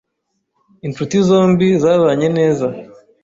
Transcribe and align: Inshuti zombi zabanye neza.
Inshuti 0.87 1.15
zombi 1.27 1.67
zabanye 1.83 2.27
neza. 2.37 2.67